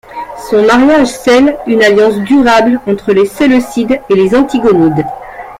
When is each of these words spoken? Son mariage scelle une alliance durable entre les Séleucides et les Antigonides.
Son 0.49 0.65
mariage 0.65 1.09
scelle 1.09 1.59
une 1.67 1.83
alliance 1.83 2.17
durable 2.25 2.81
entre 2.87 3.13
les 3.13 3.27
Séleucides 3.27 3.99
et 4.09 4.15
les 4.15 4.33
Antigonides. 4.33 5.05